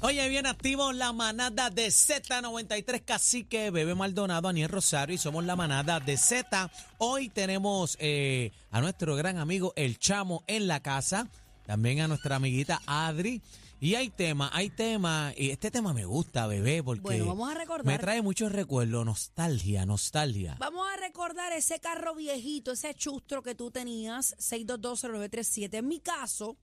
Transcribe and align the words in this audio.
Oye, 0.00 0.28
bien 0.28 0.46
activo 0.46 0.92
la 0.92 1.12
manada 1.12 1.70
de 1.70 1.88
Z93 1.88 3.04
Cacique, 3.04 3.70
Bebé 3.72 3.96
Maldonado, 3.96 4.46
Aniel 4.46 4.68
Rosario 4.68 5.16
y 5.16 5.18
somos 5.18 5.44
la 5.44 5.56
manada 5.56 5.98
de 5.98 6.16
Z. 6.16 6.70
Hoy 6.98 7.28
tenemos 7.30 7.96
eh, 7.98 8.52
a 8.70 8.80
nuestro 8.80 9.16
gran 9.16 9.38
amigo 9.38 9.72
El 9.74 9.98
Chamo 9.98 10.44
en 10.46 10.68
la 10.68 10.80
casa, 10.80 11.28
también 11.66 12.00
a 12.00 12.06
nuestra 12.06 12.36
amiguita 12.36 12.80
Adri. 12.86 13.42
Y 13.80 13.96
hay 13.96 14.10
tema, 14.10 14.50
hay 14.52 14.70
tema, 14.70 15.32
y 15.36 15.50
este 15.50 15.70
tema 15.70 15.92
me 15.92 16.04
gusta, 16.04 16.46
bebé, 16.46 16.82
porque 16.82 17.00
Bueno, 17.02 17.26
vamos 17.26 17.50
a 17.50 17.54
recordar. 17.54 17.86
me 17.86 17.98
trae 17.98 18.22
muchos 18.22 18.52
recuerdos, 18.52 19.04
nostalgia, 19.04 19.84
nostalgia. 19.84 20.56
Vamos 20.60 20.86
a 20.92 20.96
recordar 20.96 21.52
ese 21.52 21.78
carro 21.80 22.14
viejito, 22.14 22.72
ese 22.72 22.94
chustro 22.94 23.42
que 23.42 23.54
tú 23.56 23.70
tenías, 23.72 24.36
6220937. 24.38 25.74
En 25.74 25.88
mi 25.88 26.00
caso, 26.00 26.56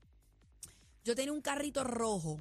yo 1.03 1.15
tenía 1.15 1.33
un 1.33 1.41
carrito 1.41 1.83
rojo. 1.83 2.39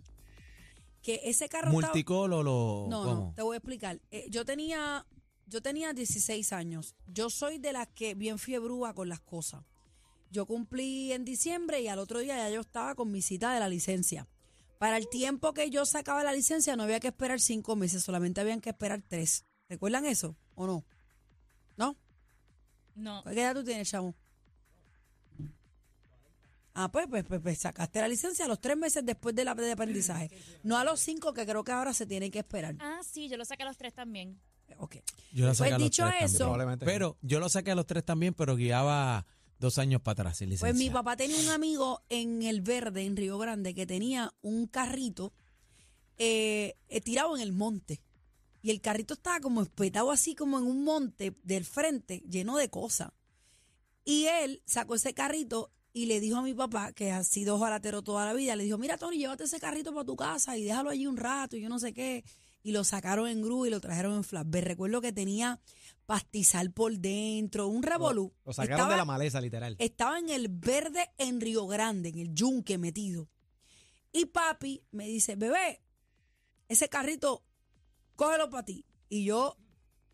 Que 1.04 1.20
ese 1.24 1.48
carro 1.48 1.68
estaba- 1.70 1.92
Multicolor 1.92 2.46
o 2.48 2.86
No, 2.90 3.02
¿cómo? 3.04 3.14
no, 3.26 3.32
te 3.36 3.42
voy 3.42 3.54
a 3.54 3.58
explicar. 3.58 4.00
Eh, 4.10 4.26
yo 4.30 4.44
tenía 4.44 5.06
yo 5.46 5.60
tenía 5.60 5.92
16 5.92 6.52
años. 6.54 6.94
Yo 7.06 7.28
soy 7.28 7.58
de 7.58 7.72
las 7.74 7.86
que 7.88 8.14
bien 8.14 8.38
fiebrúa 8.38 8.94
con 8.94 9.08
las 9.10 9.20
cosas. 9.20 9.62
Yo 10.30 10.46
cumplí 10.46 11.12
en 11.12 11.24
diciembre 11.26 11.80
y 11.82 11.88
al 11.88 11.98
otro 11.98 12.18
día 12.20 12.36
ya 12.38 12.48
yo 12.48 12.62
estaba 12.62 12.94
con 12.94 13.12
mi 13.12 13.20
cita 13.22 13.52
de 13.52 13.60
la 13.60 13.68
licencia. 13.68 14.26
Para 14.78 14.96
el 14.96 15.08
tiempo 15.10 15.52
que 15.52 15.68
yo 15.70 15.84
sacaba 15.86 16.24
la 16.24 16.32
licencia 16.32 16.74
no 16.76 16.82
había 16.84 16.98
que 16.98 17.08
esperar 17.08 17.40
cinco 17.40 17.76
meses, 17.76 18.02
solamente 18.02 18.40
habían 18.40 18.60
que 18.62 18.70
esperar 18.70 19.02
tres. 19.06 19.44
¿Recuerdan 19.68 20.06
eso 20.06 20.36
o 20.54 20.66
no? 20.66 20.84
¿No? 21.76 21.96
No, 22.94 23.22
¿Qué 23.24 23.40
edad 23.42 23.54
tú 23.54 23.62
tienes, 23.64 23.88
chamo? 23.90 24.14
Ah, 26.76 26.90
pues, 26.90 27.06
pues, 27.08 27.24
pues, 27.24 27.40
pues, 27.40 27.58
sacaste 27.58 28.00
la 28.00 28.08
licencia 28.08 28.44
a 28.44 28.48
los 28.48 28.60
tres 28.60 28.76
meses 28.76 29.06
después 29.06 29.34
de 29.34 29.44
la 29.44 29.54
de 29.54 29.70
aprendizaje. 29.72 30.28
No 30.64 30.76
a 30.76 30.82
los 30.84 30.98
cinco, 31.00 31.32
que 31.32 31.46
creo 31.46 31.62
que 31.62 31.70
ahora 31.72 31.94
se 31.94 32.04
tiene 32.04 32.30
que 32.32 32.40
esperar. 32.40 32.74
Ah, 32.80 33.00
sí, 33.08 33.28
yo 33.28 33.36
lo 33.36 33.44
saqué 33.44 33.62
a 33.62 33.66
los 33.66 33.76
tres 33.76 33.94
también. 33.94 34.40
Ok. 34.78 34.96
Yo 35.32 35.46
lo 35.46 35.54
saqué 35.54 35.70
Pues 35.70 35.74
a 35.74 35.78
los 35.78 35.82
dicho 35.84 36.02
tres 36.02 36.12
también. 36.18 36.34
eso, 36.34 36.38
Probablemente. 36.44 36.84
Pero 36.84 37.16
yo 37.22 37.38
lo 37.38 37.48
saqué 37.48 37.70
a 37.70 37.74
los 37.76 37.86
tres 37.86 38.04
también, 38.04 38.34
pero 38.34 38.56
guiaba 38.56 39.24
dos 39.60 39.78
años 39.78 40.00
para 40.02 40.22
atrás 40.22 40.38
sin 40.38 40.50
licencia. 40.50 40.72
Pues 40.72 40.76
mi 40.78 40.90
papá 40.90 41.16
tenía 41.16 41.38
un 41.38 41.48
amigo 41.50 42.02
en 42.08 42.42
el 42.42 42.60
verde, 42.60 43.02
en 43.06 43.16
Río 43.16 43.38
Grande, 43.38 43.72
que 43.72 43.86
tenía 43.86 44.34
un 44.42 44.66
carrito 44.66 45.32
eh, 46.18 46.74
eh, 46.88 47.00
tirado 47.00 47.36
en 47.36 47.42
el 47.42 47.52
monte. 47.52 48.00
Y 48.62 48.70
el 48.70 48.80
carrito 48.80 49.14
estaba 49.14 49.38
como 49.40 49.62
espetado 49.62 50.10
así 50.10 50.34
como 50.34 50.58
en 50.58 50.64
un 50.64 50.82
monte 50.82 51.34
del 51.44 51.64
frente, 51.64 52.22
lleno 52.28 52.56
de 52.56 52.68
cosas. 52.68 53.12
Y 54.04 54.24
él 54.24 54.60
sacó 54.66 54.96
ese 54.96 55.14
carrito 55.14 55.70
y 55.94 56.04
le 56.06 56.20
dijo 56.20 56.36
a 56.38 56.42
mi 56.42 56.52
papá, 56.52 56.92
que 56.92 57.10
ha 57.12 57.22
sido 57.24 57.56
jolatero 57.56 58.02
toda 58.02 58.26
la 58.26 58.34
vida, 58.34 58.56
le 58.56 58.64
dijo, 58.64 58.76
mira 58.76 58.98
Tony, 58.98 59.16
llévate 59.16 59.44
ese 59.44 59.58
carrito 59.60 59.92
para 59.94 60.04
tu 60.04 60.16
casa 60.16 60.58
y 60.58 60.64
déjalo 60.64 60.90
allí 60.90 61.06
un 61.06 61.16
rato 61.16 61.56
y 61.56 61.62
yo 61.62 61.68
no 61.70 61.78
sé 61.78 61.94
qué. 61.94 62.24
Y 62.64 62.72
lo 62.72 62.82
sacaron 62.82 63.28
en 63.28 63.40
grúa 63.42 63.66
y 63.68 63.70
lo 63.70 63.80
trajeron 63.80 64.14
en 64.16 64.24
flatbed. 64.24 64.64
Recuerdo 64.64 65.00
que 65.00 65.12
tenía 65.12 65.60
pastizal 66.06 66.72
por 66.72 66.98
dentro, 66.98 67.68
un 67.68 67.82
revolú. 67.82 68.32
Lo 68.44 68.52
sacaron 68.52 68.76
Estaba- 68.78 68.90
de 68.92 68.96
la 68.98 69.04
maleza, 69.04 69.40
literal. 69.40 69.76
estaba 69.78 70.18
en 70.18 70.30
el 70.30 70.48
verde 70.48 71.10
en 71.18 71.40
Río 71.40 71.66
Grande, 71.66 72.08
en 72.08 72.18
el 72.18 72.34
yunque 72.34 72.76
metido. 72.76 73.28
Y 74.12 74.26
papi 74.26 74.82
me 74.90 75.06
dice, 75.06 75.36
bebé, 75.36 75.80
ese 76.68 76.88
carrito, 76.88 77.44
cógelo 78.16 78.50
para 78.50 78.64
ti. 78.64 78.84
Y 79.08 79.24
yo, 79.24 79.56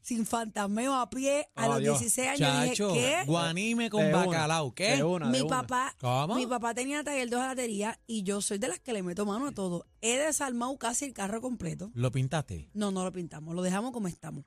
sin 0.03 0.25
fantasmeo 0.27 0.95
a 0.95 1.09
pie, 1.11 1.49
a 1.55 1.67
Oh, 1.67 1.73
los 1.75 1.81
Dios. 1.81 1.99
16 2.01 2.29
años, 2.29 2.39
Chacho, 2.71 2.93
dije, 2.93 3.17
¿qué? 3.21 3.25
guanime 3.27 3.91
con 3.91 4.01
De 4.03 4.09
una, 4.09 4.27
bacalao, 4.27 4.75
¿qué? 4.75 4.97
de 4.97 5.05
una, 5.05 5.31
de 5.31 5.43
Mi 5.43 5.49
papá, 5.49 5.95
¿Cómo? 6.01 6.35
mi 6.37 6.47
papá 6.47 6.75
tenía 6.75 7.03
taller 7.05 7.29
de 7.29 7.37
hojalatería 7.37 8.01
y 8.07 8.23
yo 8.23 8.41
soy 8.41 8.59
de 8.59 8.69
las 8.69 8.81
que 8.81 8.93
le 8.93 9.03
meto 9.03 9.27
mano 9.27 9.49
a 9.49 9.53
todo. 9.53 9.87
He 10.01 10.19
desarmado 10.19 10.77
casi 10.79 11.05
el 11.07 11.13
carro 11.13 11.41
completo. 11.41 11.91
¿Lo 11.95 12.11
pintaste? 12.11 12.71
No, 12.73 12.91
no 12.91 13.05
lo 13.05 13.13
pintamos, 13.13 13.55
lo 13.55 13.63
dejamos 13.63 13.93
como 13.93 14.09
estamos. 14.09 14.45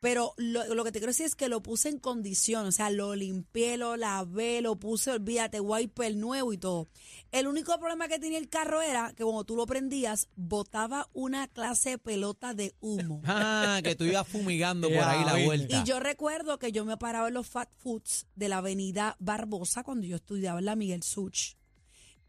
Pero 0.00 0.32
lo, 0.36 0.74
lo 0.74 0.84
que 0.84 0.92
te 0.92 1.00
quiero 1.00 1.10
decir 1.10 1.26
es 1.26 1.34
que 1.34 1.48
lo 1.48 1.60
puse 1.60 1.88
en 1.88 1.98
condición, 1.98 2.66
o 2.66 2.72
sea, 2.72 2.88
lo 2.88 3.16
limpié, 3.16 3.76
lo 3.76 3.96
lavé, 3.96 4.60
lo 4.60 4.76
puse, 4.76 5.10
olvídate, 5.10 5.58
wiper 5.60 6.16
nuevo 6.16 6.52
y 6.52 6.58
todo. 6.58 6.86
El 7.32 7.48
único 7.48 7.76
problema 7.78 8.06
que 8.06 8.20
tenía 8.20 8.38
el 8.38 8.48
carro 8.48 8.80
era 8.80 9.12
que 9.16 9.24
cuando 9.24 9.42
tú 9.44 9.56
lo 9.56 9.66
prendías, 9.66 10.28
botaba 10.36 11.08
una 11.12 11.48
clase 11.48 11.90
de 11.90 11.98
pelota 11.98 12.54
de 12.54 12.74
humo. 12.80 13.22
Ah, 13.30 13.80
que 13.82 13.94
tú 13.94 14.04
ibas 14.04 14.26
fumigando 14.26 14.88
por 14.88 14.98
ahí 14.98 15.24
la 15.24 15.44
vuelta. 15.44 15.80
Y 15.80 15.84
yo 15.84 16.00
recuerdo 16.00 16.58
que 16.58 16.72
yo 16.72 16.84
me 16.84 16.96
paraba 16.96 17.28
en 17.28 17.34
los 17.34 17.46
fat 17.46 17.68
foods 17.76 18.26
de 18.34 18.48
la 18.48 18.58
avenida 18.58 19.16
Barbosa 19.18 19.82
cuando 19.84 20.06
yo 20.06 20.16
estudiaba 20.16 20.58
en 20.58 20.64
la 20.64 20.76
Miguel 20.76 21.02
Such. 21.02 21.56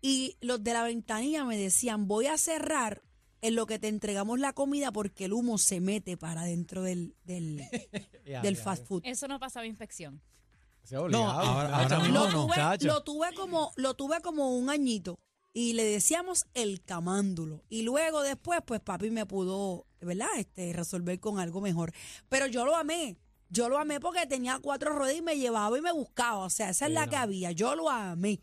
Y 0.01 0.37
los 0.41 0.63
de 0.63 0.73
la 0.73 0.83
ventanilla 0.83 1.45
me 1.45 1.57
decían, 1.57 2.07
voy 2.07 2.27
a 2.27 2.37
cerrar 2.37 3.01
en 3.41 3.55
lo 3.55 3.65
que 3.65 3.79
te 3.79 3.87
entregamos 3.87 4.39
la 4.39 4.53
comida 4.53 4.91
porque 4.91 5.25
el 5.25 5.33
humo 5.33 5.57
se 5.57 5.79
mete 5.79 6.17
para 6.17 6.43
dentro 6.43 6.83
del, 6.83 7.15
del, 7.23 7.61
Ya, 8.25 8.41
del 8.41 8.55
ya, 8.55 8.63
fast 8.63 8.85
food. 8.85 9.01
Eso 9.05 9.27
no 9.27 9.39
pasaba 9.39 9.65
inspección. 9.65 10.21
No, 10.91 11.29
ahora- 11.29 11.99
mismo 11.99 12.13
Lo 12.13 12.25
no, 12.25 12.31
tuve, 12.31 12.47
muchacho. 12.47 12.87
lo 12.87 13.03
tuve 13.03 13.33
como, 13.35 13.71
lo 13.75 13.93
tuve 13.93 14.21
como 14.21 14.57
un 14.57 14.69
añito 14.69 15.19
y 15.53 15.73
le 15.73 15.83
decíamos 15.83 16.45
el 16.53 16.81
camándulo. 16.83 17.63
Y 17.69 17.83
luego 17.83 18.21
después, 18.21 18.61
pues 18.65 18.79
papi 18.81 19.11
me 19.11 19.25
pudo, 19.25 19.85
¿verdad? 20.01 20.29
Este, 20.37 20.73
resolver 20.73 21.19
con 21.19 21.39
algo 21.39 21.61
mejor. 21.61 21.93
Pero 22.27 22.47
yo 22.47 22.65
lo 22.65 22.75
amé. 22.75 23.17
Yo 23.49 23.67
lo 23.67 23.77
amé 23.77 23.99
porque 23.99 24.25
tenía 24.27 24.59
cuatro 24.59 24.91
ruedas 24.93 25.17
y 25.17 25.21
me 25.21 25.37
llevaba 25.37 25.77
y 25.77 25.81
me 25.81 25.91
buscaba. 25.91 26.39
O 26.45 26.49
sea, 26.49 26.69
esa 26.69 26.85
es 26.87 26.91
la 26.93 27.05
no. 27.05 27.09
que 27.11 27.15
había. 27.17 27.51
Yo 27.51 27.75
lo 27.75 27.89
amé. 27.89 28.41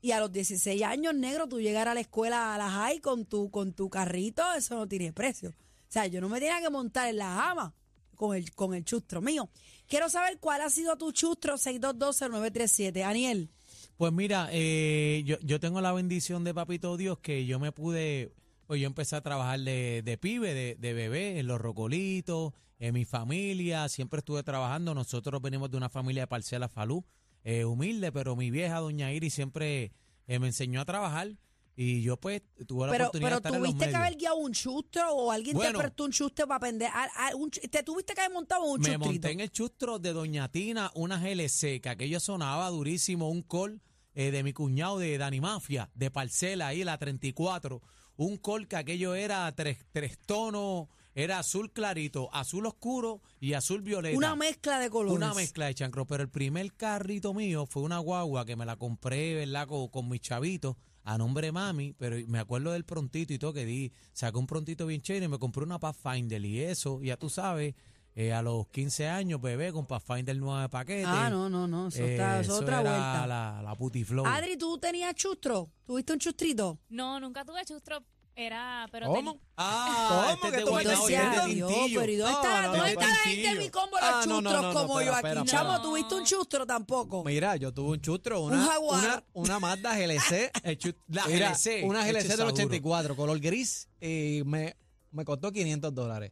Y 0.00 0.12
a 0.12 0.20
los 0.20 0.32
16 0.32 0.82
años, 0.82 1.14
negro, 1.14 1.48
tú 1.48 1.60
llegar 1.60 1.88
a 1.88 1.94
la 1.94 2.00
escuela, 2.00 2.54
a 2.54 2.58
la 2.58 2.70
high 2.70 3.00
con 3.00 3.24
tu, 3.24 3.50
con 3.50 3.72
tu 3.72 3.90
carrito, 3.90 4.42
eso 4.54 4.76
no 4.76 4.86
tiene 4.86 5.12
precio. 5.12 5.50
O 5.50 5.90
sea, 5.90 6.06
yo 6.06 6.20
no 6.20 6.28
me 6.28 6.38
tenía 6.38 6.60
que 6.60 6.70
montar 6.70 7.08
en 7.08 7.16
la 7.16 7.34
jama 7.34 7.74
con 8.14 8.36
el, 8.36 8.52
con 8.54 8.74
el 8.74 8.84
chustro 8.84 9.20
mío. 9.20 9.48
Quiero 9.86 10.08
saber 10.08 10.38
cuál 10.38 10.60
ha 10.60 10.70
sido 10.70 10.96
tu 10.96 11.12
chustro 11.12 11.54
6220937. 11.56 13.02
Aniel. 13.02 13.50
Pues 13.96 14.12
mira, 14.12 14.48
eh, 14.52 15.22
yo, 15.24 15.38
yo 15.40 15.58
tengo 15.58 15.80
la 15.80 15.92
bendición 15.92 16.44
de 16.44 16.54
Papito 16.54 16.96
Dios 16.96 17.18
que 17.18 17.46
yo 17.46 17.58
me 17.58 17.72
pude, 17.72 18.32
pues 18.66 18.80
yo 18.80 18.86
empecé 18.86 19.16
a 19.16 19.22
trabajar 19.22 19.58
de, 19.60 20.02
de 20.04 20.18
pibe, 20.18 20.54
de, 20.54 20.76
de 20.76 20.92
bebé, 20.92 21.40
en 21.40 21.46
los 21.46 21.60
rocolitos, 21.60 22.52
en 22.78 22.94
mi 22.94 23.04
familia, 23.04 23.88
siempre 23.88 24.18
estuve 24.18 24.42
trabajando. 24.42 24.94
Nosotros 24.94 25.42
venimos 25.42 25.70
de 25.70 25.78
una 25.78 25.88
familia 25.88 26.22
de 26.22 26.26
parcela 26.28 26.68
Falú, 26.68 27.04
eh, 27.44 27.64
humilde, 27.64 28.12
pero 28.12 28.36
mi 28.36 28.50
vieja, 28.50 28.78
doña 28.80 29.12
Iris, 29.12 29.34
siempre 29.34 29.92
eh, 30.26 30.38
me 30.38 30.48
enseñó 30.48 30.80
a 30.80 30.84
trabajar 30.84 31.36
y 31.76 32.02
yo 32.02 32.16
pues 32.16 32.42
tuve 32.66 32.86
la 32.86 32.92
Pero, 32.92 33.04
oportunidad 33.06 33.28
pero 33.28 33.36
de 33.36 33.36
estar 33.38 33.54
en 33.54 33.60
los 33.62 33.68
tuviste 33.70 33.84
que 33.86 33.92
medios. 33.92 34.00
haber 34.06 34.18
guiado 34.18 34.36
un 34.36 34.52
chustro 34.52 35.10
o 35.14 35.30
alguien 35.30 35.56
Bueno. 35.56 35.78
te 35.78 35.84
prestó 35.84 36.04
un 36.06 36.10
chustro 36.12 36.46
para 36.48 36.56
aprender. 36.56 36.90
a- 36.92 37.28
a- 37.28 37.36
un 37.36 37.50
ch- 37.50 37.70
te 37.70 37.82
tuviste 37.84 38.14
que 38.14 38.20
haber 38.20 38.32
montado 38.32 38.64
un 38.64 38.80
Me 38.80 38.86
chustrito. 38.86 39.06
monté 39.06 39.30
en 39.30 39.40
el 39.40 39.50
chustro 39.52 39.98
de 40.00 40.12
Doña 40.12 40.50
Tina, 40.50 40.90
una 40.96 41.18
GLC, 41.20 41.80
que 41.80 41.88
aquello 41.88 42.18
sonaba 42.20 42.68
durísimo, 42.70 43.28
un 43.30 43.42
call 43.42 43.80
eh, 44.14 44.32
de 44.32 44.42
mi 44.42 44.52
cuñado 44.52 44.98
de 44.98 45.16
Dani 45.16 45.40
Mafia, 45.40 45.88
de 45.94 46.10
Parcela, 46.10 46.66
ahí 46.66 46.82
la 46.82 46.98
34. 46.98 47.80
Un 48.16 48.36
call 48.38 48.66
que 48.66 48.74
aquello 48.74 49.14
era 49.14 49.54
tres, 49.54 49.78
tres 49.92 50.18
tonos, 50.18 50.88
era 51.18 51.40
azul 51.40 51.72
clarito, 51.72 52.28
azul 52.32 52.64
oscuro 52.66 53.20
y 53.40 53.54
azul 53.54 53.82
violeta. 53.82 54.16
Una 54.16 54.36
mezcla 54.36 54.78
de 54.78 54.88
colores. 54.88 55.16
Una 55.16 55.34
mezcla 55.34 55.66
de 55.66 55.74
chancro, 55.74 56.06
pero 56.06 56.22
el 56.22 56.28
primer 56.28 56.72
carrito 56.74 57.34
mío 57.34 57.66
fue 57.66 57.82
una 57.82 57.98
guagua 57.98 58.46
que 58.46 58.54
me 58.54 58.64
la 58.64 58.76
compré, 58.76 59.34
¿verdad? 59.34 59.66
Con, 59.66 59.88
con 59.88 60.08
mis 60.08 60.20
chavitos 60.20 60.76
a 61.02 61.18
nombre 61.18 61.48
de 61.48 61.52
mami, 61.52 61.92
pero 61.94 62.16
me 62.28 62.38
acuerdo 62.38 62.70
del 62.70 62.84
prontito 62.84 63.32
y 63.32 63.38
todo 63.38 63.52
que 63.52 63.64
di, 63.64 63.90
saqué 64.12 64.38
un 64.38 64.46
prontito 64.46 64.86
bien 64.86 65.00
chévere 65.00 65.24
y 65.24 65.28
me 65.28 65.40
compré 65.40 65.64
una 65.64 65.80
Pathfinder 65.80 66.44
y 66.44 66.60
eso, 66.60 67.02
ya 67.02 67.16
tú 67.16 67.28
sabes, 67.28 67.74
eh, 68.14 68.32
a 68.32 68.40
los 68.40 68.68
15 68.68 69.08
años, 69.08 69.40
bebé, 69.40 69.72
con 69.72 69.86
Pathfinder 69.86 70.36
nueve 70.36 70.68
paquetes. 70.68 71.06
Ah, 71.08 71.30
no, 71.30 71.48
no, 71.48 71.66
no. 71.66 71.88
Eso, 71.88 72.04
está, 72.04 72.38
Eh, 72.38 72.40
eso 72.42 72.52
es 72.52 72.56
eso 72.56 72.62
otra 72.62 72.80
era 72.80 72.90
vuelta. 72.90 73.26
La, 73.26 73.62
la 73.62 73.74
putiflow. 73.74 74.24
Adri, 74.26 74.56
¿tú 74.56 74.78
tenías 74.78 75.14
chustro? 75.14 75.70
¿Tuviste 75.84 76.12
un 76.12 76.18
chustrito? 76.20 76.78
No, 76.88 77.18
nunca 77.18 77.44
tuve 77.44 77.64
chustro. 77.64 78.04
Era, 78.40 78.86
pero 78.92 79.08
¿Cómo? 79.08 79.32
teni- 79.34 79.40
Ah, 79.56 80.06
¿Cómo 80.08 80.46
este 80.46 80.58
que 80.58 80.64
tú 80.64 80.66
me 80.66 80.70
Guaynabo 80.70 81.08
y 81.08 81.12
decías, 81.12 81.36
es 81.38 81.44
de 81.48 81.54
Dios, 81.54 81.72
Tintillo. 81.72 82.00
pero 82.00 82.12
¿y 82.12 82.16
dónde 82.16 82.32
está, 82.34 82.48
No, 82.48 82.56
no, 82.62 82.62
dónde 82.68 82.78
no, 82.78 82.86
está 82.86 83.06
la 83.08 83.14
gente 83.16 83.48
de 83.48 83.54
mi 83.56 83.68
combo 83.70 83.96
los 83.96 84.00
Ah, 84.02 84.10
no, 84.12 84.20
chustros 84.22 84.42
no, 84.44 84.62
no, 84.62 84.72
no, 84.72 84.80
como 84.80 85.02
yo 85.02 85.12
espera, 85.12 85.40
aquí? 85.40 85.50
Chamo. 85.50 85.82
¿tuviste 85.82 86.14
un 86.14 86.24
chustro 86.24 86.64
tampoco? 86.66 87.24
Mira, 87.24 87.56
yo 87.56 87.74
tuve 87.74 87.90
un 87.90 88.00
chustro, 88.00 88.40
Un 88.42 88.52
una, 88.52 88.64
jaguar. 88.64 89.00
una, 89.04 89.24
una 89.32 89.58
Mazda 89.58 89.96
GLC. 89.96 90.52
El 90.62 90.96
la 91.08 91.26
Mira, 91.26 91.48
GLC. 91.50 91.84
Una 91.84 92.04
GLC 92.06 92.28
del 92.28 92.36
saburo. 92.36 92.54
84, 92.54 93.16
color 93.16 93.40
gris, 93.40 93.88
y 94.00 94.42
me, 94.46 94.76
me 95.10 95.24
costó 95.24 95.50
500 95.50 95.92
dólares. 95.92 96.30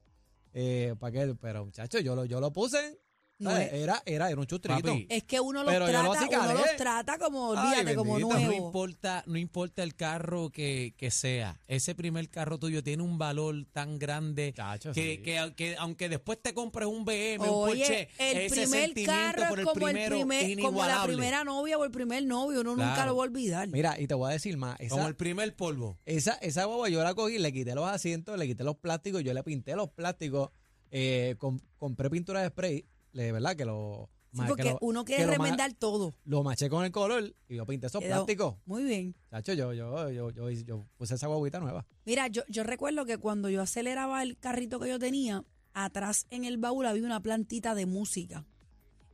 Eh, 0.54 0.94
¿Para 1.00 1.10
qué? 1.12 1.34
Pero, 1.40 1.64
muchachos, 1.64 2.04
yo 2.04 2.14
lo, 2.14 2.24
yo 2.24 2.38
lo 2.40 2.52
puse 2.52 3.00
No 3.38 3.54
es- 3.54 3.70
Era, 3.70 4.02
era, 4.06 4.30
era 4.30 4.40
un 4.40 4.46
chustrito. 4.46 4.80
Papi, 4.80 5.06
Es 5.10 5.24
que 5.24 5.40
uno 5.40 5.62
los 5.62 5.70
yo 5.72 5.78
lo 5.80 5.86
trata, 5.86 6.08
uno 6.40 6.54
los 6.54 6.76
trata 6.76 7.18
como, 7.18 7.48
olvídate, 7.50 7.94
como 7.94 8.14
bendito, 8.14 8.34
No 8.34 8.40
nuevo. 8.46 8.66
importa, 8.66 9.24
no 9.26 9.36
importa 9.36 9.82
el 9.82 9.94
carro 9.94 10.48
que, 10.48 10.94
que 10.96 11.10
sea, 11.10 11.60
ese 11.68 11.94
primer 11.94 12.30
carro 12.30 12.58
tuyo 12.58 12.82
tiene 12.82 13.02
un 13.02 13.18
valor 13.18 13.66
tan 13.72 13.98
grande 13.98 14.54
Chacho, 14.56 14.92
que, 14.92 15.16
sí. 15.16 15.22
que, 15.22 15.52
que 15.54 15.76
aunque 15.78 16.08
después 16.08 16.38
te 16.40 16.54
compres 16.54 16.88
un 16.88 17.04
BM, 17.04 17.40
un 17.46 17.68
Oye, 17.68 17.76
Porsche, 17.84 18.08
el 18.18 18.36
ese 18.38 18.60
primer 18.94 19.04
carro 19.04 19.48
por 19.50 19.58
es 19.60 19.66
el 19.66 19.72
como 19.74 19.88
el 19.88 19.94
primero 19.94 20.16
primer, 20.16 20.60
como 20.60 20.86
la 20.86 21.04
primera 21.04 21.44
novia 21.44 21.76
o 21.76 21.84
el 21.84 21.90
primer 21.90 22.24
novio, 22.24 22.60
uno 22.62 22.70
nunca 22.70 22.94
Claro. 22.94 23.10
lo 23.10 23.16
va 23.18 23.24
a 23.24 23.26
olvidar. 23.28 23.68
Mira, 23.68 24.00
y 24.00 24.06
te 24.06 24.14
voy 24.14 24.30
a 24.30 24.32
decir 24.32 24.56
más. 24.56 24.80
Esa, 24.80 24.94
Como 24.94 25.08
el 25.08 25.14
primer 25.14 25.54
polvo. 25.54 25.98
esa, 26.06 26.32
esa 26.40 26.64
guagua 26.64 26.88
yo 26.88 27.02
la 27.04 27.14
cogí, 27.14 27.38
le 27.38 27.52
quité 27.52 27.74
los 27.74 27.86
asientos, 27.86 28.38
le 28.38 28.46
quité 28.46 28.64
los 28.64 28.76
plásticos, 28.76 29.22
yo 29.22 29.34
le 29.34 29.42
pinté 29.42 29.76
los 29.76 29.90
plásticos, 29.90 30.50
eh, 30.90 31.34
com- 31.36 31.60
compré 31.76 32.08
pintura 32.08 32.40
de 32.40 32.48
spray, 32.48 32.86
de 33.16 33.32
verdad 33.32 33.56
que 33.56 33.64
lo... 33.64 34.08
Sí, 34.32 34.38
ma- 34.42 34.44
que 34.44 34.48
porque 34.48 34.70
lo- 34.70 34.78
uno 34.82 35.04
que 35.04 35.14
quiere 35.16 35.30
lo 35.32 35.38
ma- 35.38 35.44
remendar 35.44 35.72
todo. 35.72 36.14
Lo 36.24 36.42
maché 36.42 36.68
con 36.68 36.84
el 36.84 36.92
color 36.92 37.34
y 37.48 37.56
yo 37.56 37.64
pinté 37.66 37.86
esos 37.86 38.02
plásticos. 38.04 38.56
Muy 38.66 38.84
bien. 38.84 39.14
Chacho, 39.30 39.54
yo, 39.54 39.72
yo, 39.72 40.10
yo, 40.10 40.30
yo, 40.30 40.50
yo 40.50 40.84
puse 40.98 41.14
esa 41.14 41.26
guaguita 41.26 41.58
nueva. 41.58 41.86
Mira, 42.04 42.26
yo, 42.28 42.42
yo 42.48 42.62
recuerdo 42.62 43.06
que 43.06 43.16
cuando 43.18 43.48
yo 43.48 43.62
aceleraba 43.62 44.22
el 44.22 44.36
carrito 44.36 44.78
que 44.78 44.88
yo 44.90 44.98
tenía, 44.98 45.42
atrás 45.72 46.26
en 46.30 46.44
el 46.44 46.58
baúl 46.58 46.84
había 46.86 47.04
una 47.04 47.20
plantita 47.20 47.74
de 47.74 47.86
música. 47.86 48.44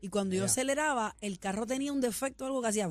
Y 0.01 0.09
cuando 0.09 0.35
yo 0.35 0.47
aceleraba, 0.47 1.15
el 1.21 1.39
carro 1.39 1.65
tenía 1.67 1.93
un 1.93 2.01
defecto, 2.01 2.45
algo 2.45 2.61
que 2.61 2.69
hacía... 2.69 2.89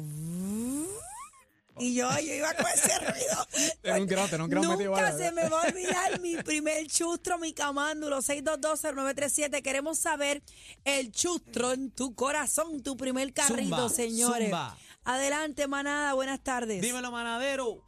Y 1.80 1.96
yo, 1.96 2.10
yo 2.20 2.34
iba 2.34 2.54
con 2.54 2.66
ese 2.68 3.00
ruido. 3.00 3.46
Tenía 3.82 4.02
un 4.02 4.08
grado, 4.08 4.28
tenía 4.28 4.44
un 4.44 4.50
grado 4.50 4.78
Nunca 4.78 5.12
se 5.18 5.32
me 5.32 5.48
va 5.50 5.64
a 5.64 5.68
olvidar 5.68 6.20
mi 6.20 6.36
primer 6.38 6.86
chustro, 6.88 7.38
mi 7.40 7.54
camándulo, 7.54 8.22
6220937. 8.22 9.62
Queremos 9.64 9.98
saber 9.98 10.42
el 10.84 11.12
chustro 11.12 11.72
en 11.74 11.92
tu 11.92 12.14
corazón, 12.14 12.84
tu 12.84 12.98
primer 12.98 13.34
carrito, 13.34 13.62
Zumba, 13.64 13.90
señores. 13.90 14.50
zumba. 14.50 14.78
Adelante, 15.04 15.68
manada, 15.68 16.14
buenas 16.14 16.42
tardes. 16.44 16.82
Dímelo, 16.82 17.12
manadero. 17.12 17.84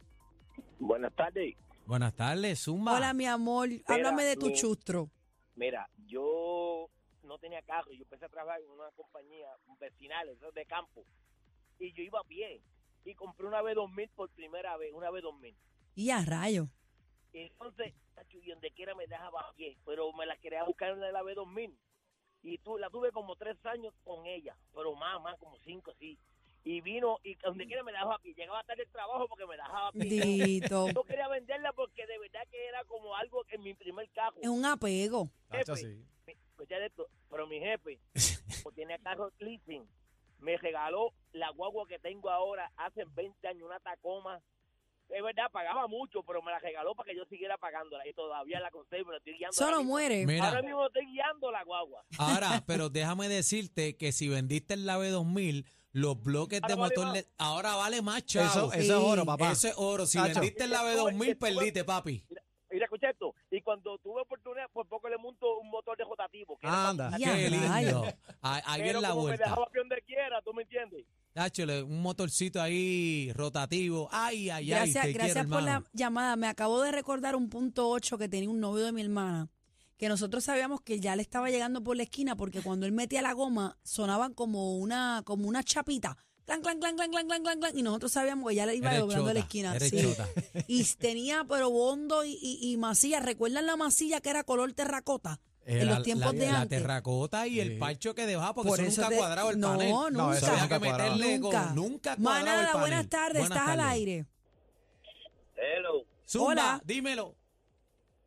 Buenas 0.78 1.14
tardes. 1.14 1.54
Buenas 1.86 2.14
tardes, 2.14 2.60
Zumba. 2.64 2.94
Hola, 2.96 3.12
mi 3.12 3.26
amor. 3.26 3.68
Háblame 3.86 4.24
de 4.24 4.36
tu 4.36 4.46
mi- 4.46 4.54
chustro. 4.54 5.10
Mira, 5.54 5.88
yo 6.06 6.88
no 7.22 7.38
tenía 7.38 7.62
carro, 7.62 7.92
yo 7.92 8.02
empecé 8.02 8.24
a 8.24 8.28
trabajar 8.28 8.60
en 8.60 8.70
una 8.70 8.90
compañía 8.96 9.46
vecinal, 9.78 10.28
eso 10.30 10.48
es 10.48 10.54
de 10.54 10.66
campo, 10.66 11.04
y 11.78 11.92
yo 11.92 12.02
iba 12.02 12.18
a 12.18 12.24
pie, 12.24 12.60
y 13.04 13.14
compré 13.14 13.46
una 13.46 13.62
B2000 13.62 14.10
por 14.14 14.30
primera 14.30 14.76
vez, 14.76 14.92
una 14.92 15.10
B2000. 15.10 15.54
Y 15.94 16.10
a 16.10 16.24
rayo. 16.24 16.68
Entonces, 17.32 17.94
tacho, 18.14 18.38
y 18.38 18.50
donde 18.50 18.70
quiera 18.70 18.94
me 18.94 19.06
dejaba 19.06 19.40
a 19.40 19.52
pie, 19.54 19.76
pero 19.84 20.12
me 20.12 20.26
la 20.26 20.36
quería 20.36 20.64
buscar 20.64 20.90
en 20.90 21.00
la 21.00 21.22
B2000. 21.22 21.74
Y 22.42 22.58
tú, 22.58 22.78
la 22.78 22.90
tuve 22.90 23.10
como 23.10 23.36
tres 23.36 23.56
años 23.66 23.94
con 24.04 24.26
ella, 24.26 24.56
pero 24.74 24.94
más, 24.94 25.20
más, 25.22 25.38
como 25.38 25.58
cinco, 25.64 25.92
sí. 25.98 26.18
Y 26.62 26.80
vino, 26.80 27.18
y 27.22 27.34
donde 27.36 27.66
quiera 27.66 27.82
me 27.82 27.92
dejaba 27.92 28.14
a 28.14 28.18
pie. 28.18 28.34
Llegaba 28.34 28.62
tarde 28.64 28.84
el 28.84 28.88
trabajo 28.90 29.28
porque 29.28 29.46
me 29.46 29.56
dejaba 29.56 29.88
a 29.88 29.92
pie. 29.92 30.04
Dito. 30.04 30.86
Yo 30.94 31.04
quería 31.04 31.28
venderla 31.28 31.72
porque 31.72 32.06
de 32.06 32.18
verdad 32.18 32.40
que 32.50 32.66
era 32.66 32.84
como 32.84 33.14
algo 33.16 33.44
en 33.50 33.62
mi 33.62 33.74
primer 33.74 34.08
carro. 34.10 34.36
Es 34.40 34.48
un 34.48 34.64
apego. 34.64 35.30
Jefe. 35.50 35.76
sí. 35.76 36.04
Mi- 36.26 36.32
escucha 36.32 36.78
esto, 36.84 37.08
pero 37.28 37.46
mi 37.46 37.58
jefe, 37.60 37.98
como 38.62 38.74
tenía 38.74 38.96
carro 38.98 39.30
leasing, 39.40 39.86
me 40.38 40.56
regaló 40.56 41.12
la 41.32 41.50
guagua 41.50 41.86
que 41.88 41.98
tengo 41.98 42.30
ahora 42.30 42.70
hace 42.76 43.04
20 43.14 43.48
años, 43.48 43.62
una 43.64 43.80
Tacoma. 43.80 44.40
Es 45.10 45.22
verdad, 45.22 45.50
pagaba 45.52 45.86
mucho, 45.86 46.22
pero 46.22 46.40
me 46.42 46.50
la 46.50 46.58
regaló 46.58 46.94
para 46.94 47.10
que 47.10 47.16
yo 47.16 47.24
siguiera 47.26 47.58
pagándola. 47.58 48.06
Y 48.08 48.14
todavía 48.14 48.58
la 48.60 48.70
conservo, 48.70 49.10
la 49.12 49.18
estoy 49.18 49.36
guiando. 49.36 49.54
Mismo. 49.54 49.84
muere. 49.84 50.26
Mira, 50.26 50.48
Ahora 50.48 50.62
mismo 50.62 50.86
estoy 50.86 51.06
guiando 51.06 51.50
la 51.52 51.62
guagua. 51.62 52.04
ahora, 52.18 52.62
pero 52.66 52.88
déjame 52.88 53.28
decirte 53.28 53.96
que 53.98 54.12
si 54.12 54.28
vendiste 54.28 54.74
el 54.74 54.86
Lave 54.86 55.10
2000, 55.10 55.66
los 55.92 56.20
bloques 56.22 56.60
de 56.62 56.74
vale 56.74 56.76
motor 56.96 57.12
le- 57.12 57.26
ahora 57.38 57.76
vale 57.76 58.00
más, 58.02 58.24
chavo. 58.24 58.46
Eso, 58.46 58.70
Sí. 58.72 58.78
eso 58.80 58.96
es 58.98 59.04
oro, 59.04 59.24
papá. 59.26 59.52
Eso 59.52 59.68
es 59.68 59.74
oro. 59.76 60.06
Si 60.06 60.18
Chacho. 60.18 60.40
vendiste 60.40 60.64
el 60.64 60.70
Lave 60.70 60.94
2000, 60.96 61.36
perdiste, 61.38 61.84
papi. 61.84 62.24
Mira, 62.70 62.86
escucha 62.86 63.10
esto. 63.10 63.32
Y 63.52 63.60
cuando 63.60 63.96
tuve 63.98 64.22
oportunidad, 64.22 64.68
por 64.72 64.88
poco 64.88 65.08
le 65.08 65.16
monto 65.16 65.58
un 65.60 65.70
motor 65.70 65.96
de 65.96 66.02
rotativo. 66.02 66.56
que 66.58 66.66
Anda. 66.66 67.12
Qué 67.16 67.48
lindo. 67.48 67.72
Ahí 68.42 68.60
ahí 68.66 68.88
es 68.88 68.94
la 69.00 69.10
como 69.10 69.20
me 69.22 69.28
vuelta. 69.28 69.44
dejaba 69.44 69.68
quiera, 70.24 70.42
¿tú 70.42 70.52
me 70.52 70.62
entiendes? 70.62 71.04
Un 71.86 72.00
motorcito 72.02 72.60
ahí 72.62 73.32
rotativo. 73.34 74.08
Ay, 74.12 74.50
ay, 74.50 74.64
ay. 74.64 74.66
Gracias, 74.68 75.04
te 75.04 75.12
gracias 75.12 75.34
quiero, 75.46 75.50
por 75.50 75.62
la 75.62 75.84
llamada. 75.92 76.36
Me 76.36 76.46
acabo 76.46 76.80
de 76.82 76.92
recordar 76.92 77.36
un 77.36 77.48
punto 77.48 77.88
8 77.88 78.18
que 78.18 78.28
tenía 78.28 78.48
un 78.48 78.60
novio 78.60 78.84
de 78.84 78.92
mi 78.92 79.02
hermana, 79.02 79.48
que 79.96 80.08
nosotros 80.08 80.44
sabíamos 80.44 80.80
que 80.80 81.00
ya 81.00 81.16
le 81.16 81.22
estaba 81.22 81.50
llegando 81.50 81.82
por 81.82 81.96
la 81.96 82.04
esquina 82.04 82.36
porque 82.36 82.62
cuando 82.62 82.86
él 82.86 82.92
metía 82.92 83.20
la 83.22 83.32
goma 83.32 83.76
sonaban 83.82 84.32
como 84.32 84.76
una, 84.76 85.22
como 85.24 85.48
una 85.48 85.62
chapita. 85.62 86.16
Clan, 86.44 86.60
clan, 86.60 86.78
clan, 86.78 86.94
clan, 86.94 87.10
clan, 87.10 87.26
clan, 87.26 87.42
clan, 87.42 87.58
clan, 87.58 87.78
y 87.78 87.82
nosotros 87.82 88.12
sabíamos 88.12 88.50
que 88.50 88.54
ya 88.56 88.66
le 88.66 88.76
iba 88.76 88.90
Eres 88.90 89.00
doblando 89.00 89.32
la 89.32 89.40
esquina. 89.40 89.80
sí. 89.80 90.14
Y 90.68 90.84
tenía 90.98 91.44
pero 91.48 91.70
bondo 91.70 92.22
y, 92.24 92.38
y, 92.40 92.70
y 92.72 92.76
masilla. 92.76 93.20
¿Recuerdan 93.20 93.66
la 93.66 93.76
masilla 93.76 94.20
que 94.20 94.28
era 94.30 94.44
color 94.44 94.72
terracota? 94.74 95.40
Eh, 95.66 95.80
en 95.80 95.86
la- 95.86 95.94
los 95.94 96.02
tiempos 96.02 96.34
la, 96.34 96.40
de 96.40 96.52
la 96.52 96.60
antes. 96.60 96.78
terracota 96.82 97.46
y 97.46 97.60
el 97.60 97.78
parcho 97.78 98.14
que 98.14 98.26
dejaba 98.26 98.52
porque 98.54 98.68
Por 98.68 98.80
eso 98.80 98.88
eso 98.88 99.00
nunca 99.00 99.10
te- 99.10 99.16
cuadraba 99.16 99.50
el 99.50 99.58
no, 99.60 99.68
panel. 99.72 99.90
nunca. 99.90 100.10
No, 100.10 100.32
eso 100.34 100.46
Había 100.46 100.62
nunca 100.62 100.78
que 100.80 100.84
meterle 100.92 101.38
Nunca. 101.38 101.64
con, 101.66 101.74
nunca 101.74 102.12
el 102.14 102.20
Manada, 102.20 102.66
panel. 102.66 102.80
buenas 102.80 103.08
tardes. 103.08 103.38
Buenas 103.40 103.58
Estás 103.58 103.68
al 103.70 103.80
aire. 103.80 104.24
Hello. 105.56 106.04
Zumba, 106.26 106.50
Hola. 106.52 106.80
dímelo. 106.84 107.34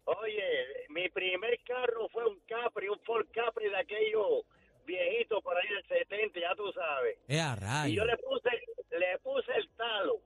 Oye, 0.06 0.86
mi 0.89 1.10
primer 1.10 1.60
carro 1.66 2.07
fue 2.10 2.25
un 2.25 2.39
Capri, 2.48 2.88
un 2.88 3.00
Ford 3.01 3.25
Capri 3.34 3.69
de 3.69 3.75
aquellos 3.78 4.44
viejitos 4.86 5.44
por 5.44 5.57
ahí 5.57 5.68
del 5.68 5.86
70, 5.88 6.40
ya 6.40 6.56
tú 6.56 6.72
sabes. 6.72 7.18
Eh, 7.28 7.40
a 7.42 7.88
Y 7.90 7.95
yo 7.95 8.06
le 8.06 8.16
puse, 8.18 8.50
le 8.98 9.18
puse 9.19 9.51
el 9.56 9.69
talo. 9.75 10.19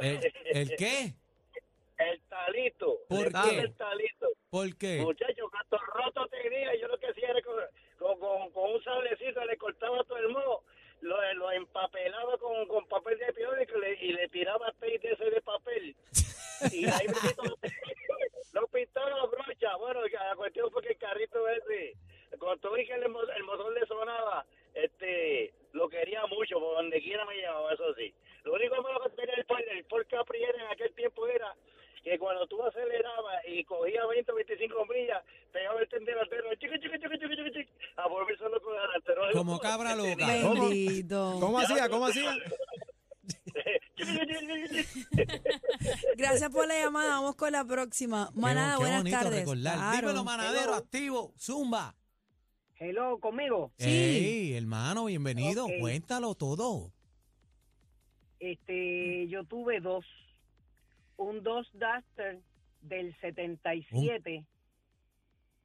¿El, 0.00 0.32
el 0.52 0.76
qué? 0.76 1.14
El 2.00 2.18
talito. 2.30 2.96
¿Por 3.10 3.24
le 3.24 3.30
puse 3.30 3.50
qué? 3.50 3.58
el 3.60 3.74
talito. 3.74 4.26
¿Por 4.48 4.76
qué? 4.78 5.00
Muchacho, 5.02 5.50
cuánto 5.50 5.76
roto 5.94 6.26
tenía, 6.28 6.74
yo 6.80 6.88
lo 6.88 6.98
que 6.98 7.08
hacía 7.08 7.28
era 7.28 7.42
con, 7.42 7.54
con, 7.98 8.18
con- 8.18 8.50
con 8.52 8.70
un 8.72 8.82
sablecito, 8.82 9.44
le 9.44 9.58
cortaba 9.58 10.02
todo 10.04 10.16
el 10.16 10.30
moho, 10.30 10.64
lo, 11.02 11.34
lo 11.34 11.52
empapelaba 11.52 12.38
con, 12.38 12.66
con 12.68 12.86
papel 12.88 13.18
de 13.18 13.30
periódico 13.34 13.76
y 13.76 13.80
le, 13.82 14.04
y 14.06 14.12
le 14.14 14.28
tiraba 14.28 14.68
aceite 14.68 15.12
ese 15.12 15.24
de 15.28 15.40
papel. 15.42 15.94
Y 16.72 16.86
ahí 16.86 17.06
mismito 17.06 17.42
lo, 17.44 17.58
lo 18.60 18.66
pintaba 18.68 19.10
la 19.10 19.26
brocha. 19.26 19.76
Bueno, 19.76 20.00
la 20.06 20.36
cuestión 20.36 20.70
fue 20.70 20.82
que 20.82 20.92
el 20.92 20.98
carrito 20.98 21.46
ese, 21.50 21.98
cuando 22.38 22.56
tú 22.66 22.74
vi 22.74 22.86
que 22.86 22.94
el, 22.94 23.10
mo- 23.10 23.20
el 23.36 23.44
motor 23.44 23.70
le 23.78 23.86
sonaba, 23.86 24.46
este, 24.72 25.52
lo 25.72 25.86
quería 25.90 26.24
mucho, 26.28 26.58
por 26.58 26.76
donde 26.76 26.98
quiera 27.02 27.26
me 27.26 27.34
llevaba, 27.34 27.74
eso 27.74 27.94
sí. 27.94 28.14
Lo 28.44 28.54
único 28.54 28.80
malo 28.80 29.02
que 29.02 29.10
tenía 29.10 29.34
el 29.34 29.44
Ford, 29.44 29.60
el 29.70 29.84
Ford 29.84 30.06
Capri 30.08 30.42
era 30.42 30.64
en 30.64 30.70
aquel 30.70 30.94
tiempo 30.94 31.26
era 31.28 31.54
que 32.02 32.18
cuando 32.18 32.46
tú 32.46 32.62
acelerabas 32.64 33.44
y 33.46 33.62
cogías 33.64 34.08
20 34.08 34.32
o 34.32 34.34
25 34.34 34.86
millas, 34.86 35.22
pegaba 35.52 35.78
el 35.82 35.86
tendero 35.90 36.22
altero, 36.22 36.48
chiqui, 36.54 36.80
chiqui, 36.80 36.98
chiqui, 36.98 37.18
chiqui, 37.18 37.36
chiqui, 37.36 37.50
chiqui, 37.52 37.70
a 37.96 38.08
volverse 38.08 38.42
loco 38.48 38.70
adelante. 38.70 39.12
¿no? 39.14 39.39
Como 39.50 39.60
cabra 39.60 39.96
loca. 39.96 40.26
¿Cómo? 40.42 40.68
Bendito. 40.68 41.38
¿Cómo 41.40 41.58
hacía? 41.58 41.88
¿Cómo 41.88 42.06
hacía? 42.06 42.36
Gracias 46.16 46.50
por 46.50 46.68
la 46.68 46.78
llamada. 46.78 47.16
Vamos 47.16 47.34
con 47.34 47.52
la 47.52 47.64
próxima. 47.64 48.30
Manada, 48.34 48.76
qué 48.76 48.82
buenas 48.82 49.04
tardes. 49.10 49.50
Claro. 49.50 49.96
Dímelo, 49.96 50.24
manadero, 50.24 50.74
activo. 50.74 51.34
Zumba. 51.38 51.96
Hello, 52.78 53.18
conmigo. 53.18 53.72
Sí. 53.76 54.54
Hermano, 54.54 55.06
bienvenido. 55.06 55.66
Cuéntalo 55.80 56.34
todo. 56.34 56.92
Este, 58.38 59.26
yo 59.28 59.44
tuve 59.44 59.80
dos. 59.80 60.04
Un 61.16 61.42
dos 61.42 61.66
Duster 61.72 62.40
del 62.80 63.14
77, 63.20 64.46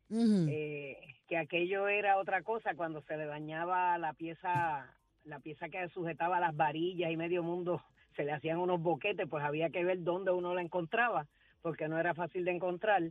Eh, 0.10 0.98
que 1.28 1.38
aquello 1.38 1.88
era 1.88 2.18
otra 2.18 2.44
cosa 2.44 2.76
cuando 2.76 3.02
se 3.02 3.18
le 3.18 3.26
dañaba 3.26 3.98
la 3.98 4.14
pieza, 4.14 4.88
la 5.24 5.40
pieza 5.40 5.70
que 5.70 5.90
sujetaba 5.90 6.40
las 6.40 6.56
varillas 6.56 7.12
y 7.12 7.18
medio 7.18 7.44
mundo 7.44 7.82
se 8.16 8.24
le 8.24 8.32
hacían 8.32 8.58
unos 8.58 8.82
boquetes, 8.82 9.28
pues 9.30 9.44
había 9.44 9.70
que 9.70 9.84
ver 9.84 10.04
dónde 10.04 10.32
uno 10.32 10.54
la 10.54 10.62
encontraba, 10.62 11.28
porque 11.62 11.88
no 11.88 12.00
era 12.00 12.14
fácil 12.14 12.46
de 12.46 12.52
encontrar. 12.52 13.04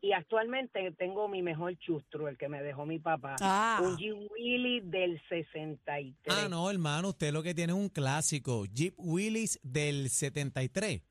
Y 0.00 0.12
actualmente 0.12 0.90
tengo 0.98 1.28
mi 1.28 1.42
mejor 1.42 1.76
chustro, 1.78 2.26
el 2.26 2.36
que 2.36 2.48
me 2.48 2.60
dejó 2.60 2.84
mi 2.84 2.98
papá. 2.98 3.36
Ah. 3.40 3.80
Un 3.80 3.96
Jeep 3.96 4.16
Willy 4.32 4.80
del 4.80 5.22
63. 5.28 6.16
Ah, 6.28 6.48
no, 6.50 6.68
hermano, 6.68 7.10
usted 7.10 7.32
lo 7.32 7.42
que 7.42 7.54
tiene 7.54 7.72
es 7.72 7.78
un 7.78 7.88
clásico. 7.88 8.64
Jeep 8.66 8.94
Willys 8.98 9.60
del 9.62 10.10
73. 10.10 11.02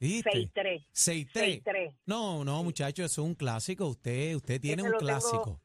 ¿Viste? 0.00 0.30
63. 0.30 0.82
63. 0.92 1.44
63. 1.62 1.94
No, 2.06 2.42
no, 2.44 2.64
muchacho, 2.64 3.04
eso 3.04 3.20
es 3.22 3.26
un 3.28 3.34
clásico. 3.34 3.86
Usted, 3.86 4.34
usted 4.34 4.60
tiene 4.60 4.82
Ese 4.82 4.90
un 4.90 4.98
tengo- 4.98 5.06
clásico. 5.06 5.60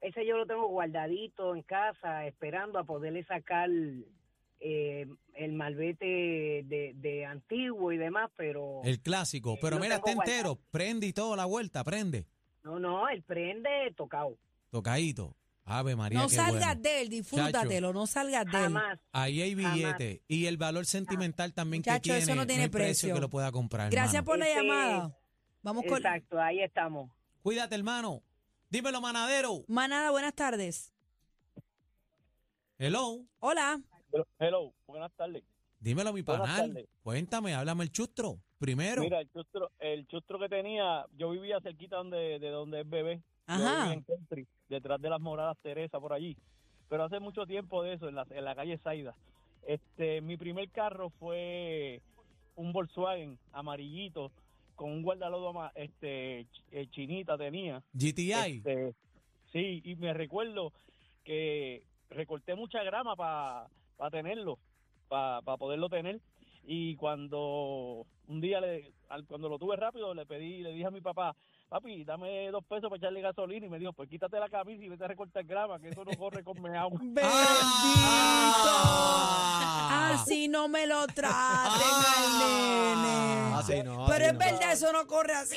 Ese 0.00 0.26
yo 0.26 0.36
lo 0.36 0.46
tengo 0.46 0.66
guardadito 0.68 1.54
en 1.54 1.62
casa, 1.62 2.26
esperando 2.26 2.78
a 2.78 2.84
poderle 2.84 3.24
sacar 3.24 3.68
eh, 4.60 5.06
el 5.34 5.52
malvete 5.52 6.04
de, 6.64 6.92
de 6.94 7.24
antiguo 7.26 7.92
y 7.92 7.96
demás, 7.98 8.30
pero 8.36 8.80
El 8.84 9.00
clásico. 9.00 9.54
Eh, 9.54 9.58
Pero 9.60 9.78
mira, 9.78 9.96
está 9.96 10.12
entero. 10.12 10.58
Prende 10.70 11.06
y 11.06 11.12
todo 11.12 11.34
la 11.36 11.44
vuelta, 11.44 11.82
prende. 11.84 12.26
no, 12.62 12.78
no, 12.78 13.08
el 13.08 13.22
prende 13.22 13.68
tocado. 13.96 14.36
Tocadito. 14.70 15.34
Ave 15.64 15.94
María, 15.94 16.18
No 16.18 16.28
qué 16.28 16.34
salgas 16.34 16.66
bueno. 16.74 16.82
de 16.82 17.00
él, 17.02 17.08
disfrútatelo, 17.08 17.92
no 17.92 18.06
salgas 18.06 18.44
de 18.46 18.58
él. 18.58 18.64
Jamás. 18.64 18.98
Ahí 19.12 19.42
hay 19.42 19.54
billete. 19.54 20.22
Y 20.26 20.46
el 20.46 20.56
valor 20.56 20.86
sentimental 20.86 21.52
también 21.52 21.82
que 21.82 22.00
tiene. 22.00 22.18
eso 22.18 22.34
no 22.34 22.46
tiene 22.46 22.64
hay 22.64 22.68
precio 22.68 22.88
precio. 23.08 23.14
que 23.14 23.20
lo 23.20 23.30
pueda 23.30 23.52
comprar. 23.52 23.90
Gracias 23.90 24.22
hermano. 24.22 24.26
por 24.26 24.38
la 24.38 24.54
llamada. 24.54 25.18
Vamos 25.62 25.84
con 25.86 25.98
Exacto, 25.98 26.40
ahí 26.40 26.60
estamos. 26.60 27.10
Cuídate, 27.42 27.74
hermano. 27.76 28.22
Dímelo, 28.70 29.00
manadero. 29.00 29.64
Manada, 29.68 30.10
buenas 30.10 30.34
tardes. 30.34 30.92
Hello. 32.78 33.20
Hola. 33.38 33.80
Hello, 34.38 34.72
buenas 34.86 35.12
tardes. 35.12 35.42
Dímelo, 35.78 36.12
mi 36.12 36.22
panal. 36.22 36.88
Cuéntame, 37.02 37.54
háblame 37.54 37.84
el 37.84 37.92
chustro. 37.92 38.40
Primero. 38.58 39.02
Mira, 39.02 39.20
el 39.20 39.30
chustro, 39.30 39.70
el 39.80 40.06
chustro 40.06 40.38
que 40.38 40.48
tenía, 40.48 41.04
yo 41.16 41.30
vivía 41.30 41.60
cerquita 41.60 41.96
donde, 41.96 42.38
de 42.38 42.48
donde 42.50 42.80
es 42.82 42.88
bebé. 42.88 43.22
Yo 43.58 43.92
en 43.92 44.02
Country, 44.02 44.46
detrás 44.68 45.00
de 45.00 45.10
las 45.10 45.20
moradas 45.20 45.56
Teresa, 45.62 45.98
por 46.00 46.12
allí. 46.12 46.36
Pero 46.88 47.04
hace 47.04 47.20
mucho 47.20 47.46
tiempo 47.46 47.82
de 47.82 47.94
eso, 47.94 48.08
en 48.08 48.14
la, 48.16 48.26
en 48.30 48.44
la 48.44 48.54
calle 48.54 48.78
Saida. 48.78 49.14
Este, 49.66 50.20
mi 50.20 50.36
primer 50.36 50.68
carro 50.70 51.10
fue 51.10 52.02
un 52.56 52.72
Volkswagen 52.72 53.38
amarillito 53.52 54.30
con 54.74 54.90
un 54.90 55.02
guardalodo 55.02 55.52
este, 55.74 56.46
eh, 56.70 56.86
chinita 56.90 57.38
tenía. 57.38 57.82
GTI. 57.92 58.32
Este, 58.58 58.94
sí, 59.52 59.80
y 59.84 59.96
me 59.96 60.12
recuerdo 60.12 60.72
que 61.24 61.84
recorté 62.10 62.54
mucha 62.54 62.82
grama 62.82 63.14
para 63.16 63.68
tenerlo, 64.10 64.58
para 65.08 65.40
poderlo 65.56 65.88
tener. 65.88 66.20
Y 66.64 66.96
cuando 66.96 68.06
un 68.28 68.40
día, 68.40 68.60
le, 68.60 68.92
al- 69.08 69.26
cuando 69.26 69.48
lo 69.48 69.58
tuve 69.58 69.76
rápido, 69.76 70.14
le 70.14 70.26
pedí, 70.26 70.62
le 70.62 70.72
dije 70.72 70.86
a 70.86 70.90
mi 70.90 71.00
papá, 71.00 71.34
papi, 71.72 72.04
dame 72.04 72.50
dos 72.50 72.62
pesos 72.64 72.90
para 72.90 72.98
echarle 72.98 73.22
gasolina. 73.22 73.66
Y 73.66 73.70
me 73.70 73.78
dijo, 73.78 73.92
pues 73.94 74.08
quítate 74.08 74.38
la 74.38 74.48
camisa 74.50 74.84
y 74.84 74.88
vete 74.90 75.04
a 75.04 75.08
recortar 75.08 75.42
grama, 75.44 75.80
que 75.80 75.88
eso 75.88 76.04
no 76.04 76.12
corre 76.18 76.44
con 76.44 76.58
agua. 76.76 76.98
Bendito. 77.02 77.30
Ah. 78.54 80.10
Así 80.14 80.48
no 80.48 80.68
me 80.68 80.86
lo 80.86 81.06
traten 81.06 81.30
al 82.16 82.38
nene. 82.38 83.54
Así 83.54 83.82
no, 83.82 84.06
Pero 84.06 84.12
así 84.12 84.24
es 84.26 84.32
no. 84.32 84.38
verdad, 84.38 84.72
eso 84.72 84.92
no 84.92 85.06
corre 85.06 85.32
así. 85.34 85.56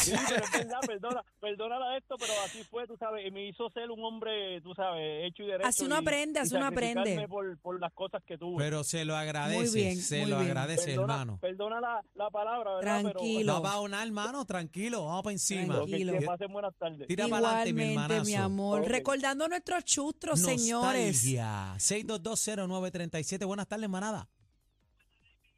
Sí, 0.00 0.12
pero 0.28 0.44
es 0.44 0.50
verdad, 0.52 0.80
perdona, 0.86 1.24
perdónala 1.40 1.96
esto, 1.96 2.16
pero 2.18 2.32
así 2.44 2.64
fue, 2.64 2.86
tú 2.86 2.96
sabes, 2.96 3.26
y 3.26 3.30
me 3.30 3.46
hizo 3.48 3.70
ser 3.70 3.90
un 3.90 4.02
hombre, 4.04 4.60
tú 4.62 4.74
sabes, 4.74 5.26
hecho 5.26 5.42
y 5.44 5.46
derecho. 5.46 5.68
Así 5.68 5.84
uno 5.84 5.96
aprende, 5.96 6.40
así 6.40 6.56
uno 6.56 6.66
aprende. 6.66 7.26
Por, 7.28 7.56
por 7.58 7.78
las 7.80 7.92
cosas 7.92 8.22
que 8.26 8.36
tuve. 8.36 8.62
Pero 8.62 8.82
se 8.82 9.04
lo 9.04 9.16
agradece. 9.16 9.76
bien, 9.78 9.96
se 9.96 10.22
muy 10.22 10.30
lo 10.30 10.38
bien. 10.38 10.48
agradece, 10.50 10.86
perdona, 10.86 11.12
hermano. 11.14 11.38
Perdona 11.40 11.80
la, 11.80 12.02
la 12.14 12.30
palabra, 12.30 12.76
¿verdad? 12.76 13.00
Tranquilo. 13.02 13.52
No 13.54 13.62
va 13.62 13.72
a 13.74 13.80
unar, 13.80 14.06
hermano. 14.06 14.44
Tranquilo. 14.44 15.04
Vamos 15.04 15.22
para 15.30 15.32
encima. 15.32 15.74
Tranquilo. 15.76 16.12
que 16.18 16.26
pasen 16.26 16.52
buenas 16.52 16.74
tardes. 16.76 17.06
Tira 17.06 17.28
para 17.28 17.60
adelante, 17.60 17.72
mi 17.72 18.24
mi 18.24 18.34
amor. 18.34 18.86
Recordando 18.86 19.48
nuestros 19.48 19.84
chustros, 19.84 20.40
señores. 20.40 21.24
Nostalgia. 21.24 21.74
6220937. 21.76 23.46
Buenas 23.46 23.68
tardes, 23.68 23.88
manada. 23.88 24.28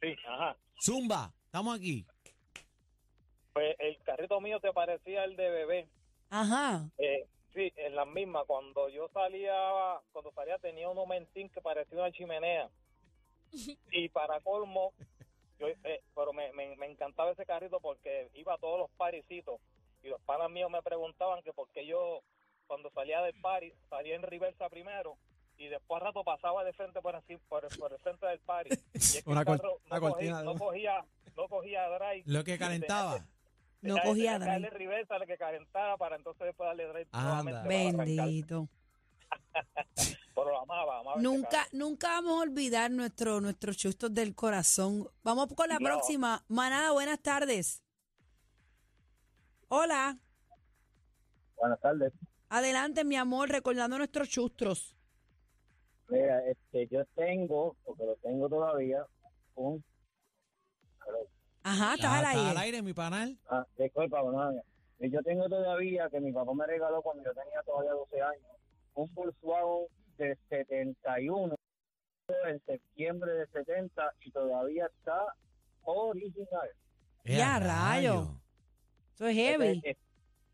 Sí, 0.01 0.15
ajá. 0.27 0.57
Zumba. 0.81 1.33
Estamos 1.45 1.77
aquí. 1.77 2.05
Pues 3.53 3.75
el 3.79 3.97
carrito 4.03 4.41
mío 4.41 4.59
te 4.59 4.73
parecía 4.73 5.23
el 5.23 5.35
de 5.35 5.49
bebé. 5.49 5.87
Ajá. 6.29 6.89
Eh, 6.97 7.27
sí, 7.53 7.71
en 7.77 7.95
la 7.95 8.05
misma. 8.05 8.43
Cuando 8.45 8.89
yo 8.89 9.07
salía, 9.13 9.53
cuando 10.11 10.31
salía 10.33 10.57
tenía 10.57 10.89
un 10.89 10.95
momentín 10.95 11.49
que 11.49 11.61
parecía 11.61 11.99
una 11.99 12.11
chimenea. 12.11 12.69
Y 13.91 14.09
para 14.09 14.39
colmo, 14.41 14.93
yo, 15.67 15.75
eh, 15.83 16.01
pero 16.15 16.33
me, 16.33 16.51
me, 16.53 16.75
me 16.77 16.85
encantaba 16.87 17.31
ese 17.31 17.45
carrito 17.45 17.79
porque 17.79 18.29
iba 18.35 18.53
a 18.53 18.57
todos 18.57 18.79
los 18.79 18.89
parisitos. 18.91 19.59
Y 20.01 20.09
los 20.09 20.21
panas 20.21 20.49
míos 20.49 20.69
me 20.69 20.81
preguntaban 20.81 21.41
que 21.43 21.53
por 21.53 21.69
qué 21.69 21.85
yo, 21.85 22.21
cuando 22.67 22.89
salía 22.91 23.21
del 23.21 23.39
party, 23.41 23.71
salía 23.89 24.15
en 24.15 24.21
reversa 24.23 24.69
primero. 24.69 25.17
Y 25.57 25.67
después 25.67 26.01
al 26.01 26.07
rato 26.07 26.23
pasaba 26.23 26.63
de 26.63 26.73
frente 26.73 26.99
por 27.01 27.15
así, 27.15 27.37
por, 27.47 27.67
por 27.77 27.93
el 27.93 27.99
frente 27.99 28.25
del 28.25 28.39
party. 28.39 28.69
Y 28.93 28.97
es 28.97 29.23
que 29.23 29.29
Una 29.29 29.41
el 29.41 29.45
carro 29.45 29.79
no, 29.89 29.99
cortina 29.99 29.99
cogía, 29.99 30.37
de- 30.39 30.43
no 30.45 30.55
cogía, 30.57 31.05
no 31.37 31.47
cogía 31.47 31.89
drive. 31.89 32.23
Lo 32.25 32.43
que 32.43 32.57
calentaba. 32.57 33.25
No 33.81 33.95
Tenía 33.95 34.03
cogía 34.03 34.31
tenía 34.33 34.39
que 34.39 34.45
darle 34.45 34.67
drive. 34.69 34.77
reversa, 34.79 35.19
le 35.19 35.27
que 35.27 35.37
calentara 35.37 35.97
para 35.97 36.15
entonces 36.15 36.45
después 36.47 36.67
darle 36.67 36.87
drive 36.87 37.07
Anda. 37.11 37.63
Bendito. 37.63 38.67
Pero 40.35 40.49
lo 40.51 40.61
amaba, 40.61 40.99
amaba 40.99 41.15
ese 41.19 41.23
Nunca, 41.23 41.67
nunca 41.71 42.07
vamos 42.09 42.39
a 42.39 42.41
olvidar 42.43 42.89
nuestro, 42.91 43.39
nuestros 43.39 43.77
chustos 43.77 44.13
del 44.13 44.33
corazón. 44.35 45.07
Vamos 45.23 45.47
con 45.55 45.67
la 45.69 45.79
No. 45.79 45.85
próxima. 45.85 46.43
Manada, 46.47 46.91
buenas 46.91 47.19
tardes. 47.19 47.83
Hola. 49.67 50.17
Buenas 51.57 51.79
tardes. 51.79 52.13
Adelante, 52.49 53.03
mi 53.03 53.15
amor, 53.15 53.49
recordando 53.49 53.97
nuestros 53.97 54.29
chustros. 54.29 54.95
Mira, 56.09 56.39
este, 56.47 56.87
yo 56.87 57.05
tengo, 57.15 57.75
porque 57.83 58.03
lo 58.05 58.15
tengo 58.17 58.49
todavía, 58.49 59.05
un... 59.55 59.83
Ajá, 61.63 61.93
estás 61.95 62.11
al 62.11 62.25
está 62.25 62.29
al 62.31 62.47
aire. 62.47 62.59
aire, 62.59 62.81
mi 62.81 62.93
panal. 62.93 63.37
Ah, 63.49 63.65
disculpa, 63.77 64.21
bueno, 64.21 64.61
yo 64.99 65.21
tengo 65.23 65.47
todavía, 65.47 66.09
que 66.09 66.19
mi 66.19 66.31
papá 66.33 66.53
me 66.53 66.67
regaló 66.67 67.01
cuando 67.01 67.23
yo 67.23 67.33
tenía 67.33 67.61
todavía 67.65 67.91
12 67.93 68.21
años, 68.21 68.51
un 68.95 69.13
Volkswagen 69.13 69.87
de 70.17 70.37
71 70.49 71.55
en 72.47 72.61
septiembre 72.65 73.31
de 73.33 73.47
70 73.47 74.13
y 74.21 74.31
todavía 74.31 74.85
está 74.87 75.25
original. 75.83 76.69
Ya, 77.25 77.59
rayo. 77.59 78.39
Eso 79.15 79.27
es 79.27 79.35
heavy. 79.35 79.81
Es, 79.83 79.97
es- 79.97 79.97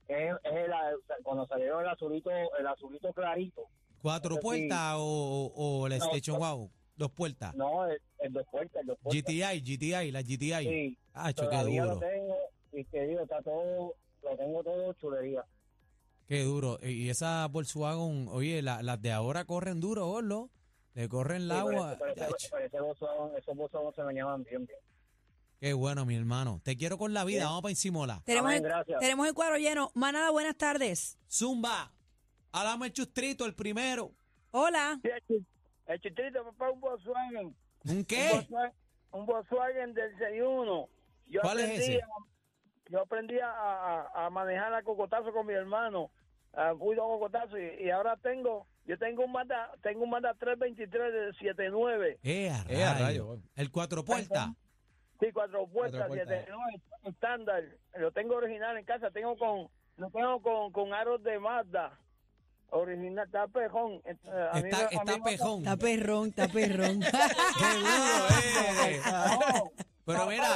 es 0.08 0.36
el- 0.44 1.24
cuando 1.24 1.46
salió 1.48 1.80
el 1.82 1.88
azulito, 1.88 2.32
el 2.58 2.68
azulito 2.68 3.13
clarito. 3.13 3.68
¿Cuatro 4.01 4.38
puertas 4.38 4.96
o, 4.98 5.51
o 5.56 5.88
la 5.88 5.98
No, 5.98 6.06
Station 6.06 6.39
no. 6.39 6.56
Wow? 6.56 6.72
Dos 6.96 7.12
puertas. 7.12 7.54
No, 7.56 7.86
el, 7.86 8.01
el 8.20 8.34
dos 8.34 8.46
puertas, 8.51 8.82
el 8.82 8.88
dos 8.88 8.98
puertas. 9.01 9.24
GTI, 9.24 9.62
GTI, 9.62 10.12
la 10.12 10.22
GTI. 10.22 10.63
Sí, 10.68 10.98
Ah, 11.13 11.28
qué 11.34 11.42
todavía 11.42 11.86
lo 11.86 11.96
duro. 11.96 12.08
tengo 12.08 12.36
y 12.74 12.84
te 12.86 13.08
digo, 13.08 13.22
está 13.22 13.42
todo, 13.44 13.94
lo 14.24 14.38
tengo 14.38 14.63
todo 14.63 14.94
chulería. 14.94 15.44
Qué 16.30 16.44
duro. 16.44 16.78
Y 16.84 17.10
esa 17.10 17.48
Volkswagen, 17.48 18.28
oye, 18.30 18.62
la- 18.62 18.82
las 18.84 19.02
de 19.02 19.12
ahora 19.12 19.44
corren 19.46 19.82
duro, 19.82 20.08
Orlo. 20.08 20.50
Le 20.94 21.10
corren 21.10 21.42
el 21.42 21.50
Sí, 21.50 21.56
agua. 21.58 21.94
ese- 21.94 21.98
pero 22.00 22.12
ese- 22.12 22.20
Yach. 22.22 22.50
pero 22.52 22.66
ese 22.66 22.78
Volkswagen- 22.80 23.38
esos 23.38 23.58
Volkswagen 23.58 23.94
se 23.96 24.04
me 24.04 24.14
llaman 24.14 24.44
bien, 24.44 24.66
bien. 24.66 24.80
Qué 25.60 25.74
bueno, 25.74 26.06
mi 26.06 26.16
hermano. 26.16 26.62
Te 26.64 26.78
quiero 26.78 26.98
con 26.98 27.14
la 27.14 27.26
vida. 27.26 27.40
Bien. 27.40 27.48
Vamos 27.48 27.62
para 27.64 27.72
encima. 27.72 28.22
Tenemos, 28.26 28.46
Amén, 28.52 28.64
el, 28.64 28.70
gracias. 28.72 29.00
tenemos 29.00 29.28
el 29.28 29.34
cuadro 29.34 29.58
lleno. 29.58 29.92
Manada, 29.96 30.30
buenas 30.30 30.56
tardes. 30.56 31.18
Zumba. 31.30 31.92
Háblame 32.52 32.86
el 32.88 32.94
chustrito, 32.94 33.46
el 33.46 33.56
primero. 33.56 34.12
Hola. 34.52 35.00
El 35.88 36.00
chistrito, 36.02 36.44
papá, 36.46 36.70
un 36.70 36.80
Volkswagen. 36.80 37.56
¿Un 37.86 37.92
Un 37.98 38.06
qué? 38.06 38.30
Volkswagen, 38.34 38.72
un 39.12 39.26
Volkswagen 39.26 39.94
del 39.96 40.12
61. 40.12 40.88
Yo 41.28 41.42
¿Cuál 41.42 41.60
es 41.60 41.80
ese? 41.80 42.00
yo 42.92 43.02
aprendí 43.02 43.40
a, 43.40 43.50
a- 43.52 44.26
a 44.26 44.30
manejar 44.30 44.74
a 44.74 44.84
cocotazo 44.84 45.32
con 45.34 45.46
mi 45.48 45.54
hermano. 45.54 46.10
Ah, 46.53 46.74
fui 46.77 46.96
a 46.96 47.00
cocotazo 47.00 47.58
y, 47.58 47.86
y 47.86 47.89
ahora 47.91 48.18
tengo, 48.18 48.65
yo 48.86 48.98
tengo 48.98 49.24
un 49.24 49.32
Mazda, 49.32 49.72
tengo 49.82 50.03
un 50.03 50.10
Mazda 50.10 50.34
323 50.34 51.13
de 51.13 51.34
79. 51.39 52.20
Eh, 52.24 52.50
a 52.50 52.65
Eh, 52.68 52.84
a 52.84 52.94
rayo. 52.96 53.38
El 53.56 53.70
cuatro 53.72 54.03
puertas. 54.03 54.50
Sí, 55.20 55.27
cuatro 55.34 55.68
puertas, 55.68 56.08
Cuatro 56.08 56.08
puertas. 56.25 56.46
79 56.46 56.82
estándar. 57.06 57.63
Lo 57.98 58.12
tengo 58.12 58.36
original 58.36 58.77
en 58.77 58.86
casa, 58.86 59.12
tengo 59.12 59.38
con, 59.38 59.68
lo 59.98 60.10
tengo 60.10 60.41
con, 60.41 60.72
con 60.72 60.94
aros 60.94 61.22
de 61.24 61.39
Mazda. 61.39 61.98
Original, 62.72 63.25
está 63.25 63.48
pejón. 63.48 64.01
Eh, 64.06 64.15
mí 64.53 64.70
Está, 64.70 64.77
a 64.77 64.89
está 64.89 65.03
mí 65.06 65.20
me- 65.24 65.32
pejón. 65.32 65.60
Está 65.60 65.77
perrón, 65.77 66.29
está 66.29 66.48
perrón. 66.48 67.00
Qué 67.60 67.65
duro, 67.79 68.27
eh. 68.86 69.01
No, 69.12 69.72
Pero 70.06 70.25
mira, 70.25 70.48